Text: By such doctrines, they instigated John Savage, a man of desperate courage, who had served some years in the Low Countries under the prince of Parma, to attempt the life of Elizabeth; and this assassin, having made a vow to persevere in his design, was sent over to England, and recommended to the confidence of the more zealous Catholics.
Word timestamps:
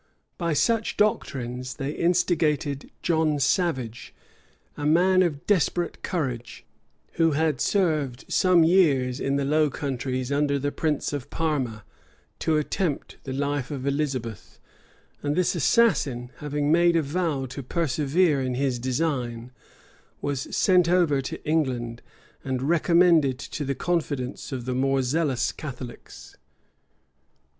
By 0.39 0.53
such 0.53 0.97
doctrines, 0.97 1.75
they 1.75 1.91
instigated 1.91 2.89
John 3.03 3.37
Savage, 3.37 4.15
a 4.75 4.83
man 4.83 5.21
of 5.21 5.45
desperate 5.45 6.01
courage, 6.01 6.65
who 7.21 7.33
had 7.33 7.61
served 7.61 8.25
some 8.27 8.63
years 8.63 9.19
in 9.19 9.35
the 9.35 9.45
Low 9.45 9.69
Countries 9.69 10.31
under 10.31 10.57
the 10.57 10.71
prince 10.71 11.13
of 11.13 11.29
Parma, 11.29 11.85
to 12.39 12.57
attempt 12.57 13.17
the 13.25 13.31
life 13.31 13.69
of 13.69 13.85
Elizabeth; 13.85 14.59
and 15.21 15.35
this 15.35 15.53
assassin, 15.53 16.31
having 16.37 16.71
made 16.71 16.95
a 16.95 17.03
vow 17.03 17.45
to 17.45 17.61
persevere 17.61 18.41
in 18.41 18.55
his 18.55 18.79
design, 18.79 19.51
was 20.19 20.47
sent 20.49 20.89
over 20.89 21.21
to 21.21 21.47
England, 21.47 22.01
and 22.43 22.63
recommended 22.63 23.37
to 23.37 23.63
the 23.63 23.75
confidence 23.75 24.51
of 24.51 24.65
the 24.65 24.73
more 24.73 25.03
zealous 25.03 25.51
Catholics. 25.51 26.35